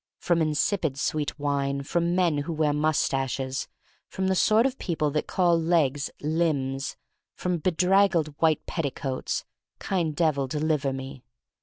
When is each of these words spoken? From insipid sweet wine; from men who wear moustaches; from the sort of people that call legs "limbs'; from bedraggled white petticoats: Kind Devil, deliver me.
From 0.17 0.41
insipid 0.41 0.97
sweet 0.97 1.37
wine; 1.37 1.83
from 1.83 2.15
men 2.15 2.39
who 2.39 2.53
wear 2.53 2.73
moustaches; 2.73 3.67
from 4.07 4.29
the 4.29 4.33
sort 4.35 4.65
of 4.65 4.79
people 4.79 5.11
that 5.11 5.27
call 5.27 5.61
legs 5.61 6.09
"limbs'; 6.23 6.97
from 7.35 7.59
bedraggled 7.59 8.29
white 8.39 8.65
petticoats: 8.65 9.45
Kind 9.77 10.15
Devil, 10.15 10.47
deliver 10.47 10.91
me. 10.91 11.21